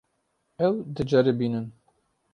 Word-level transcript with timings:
Ew 0.65 0.75
diceribînin. 0.95 1.67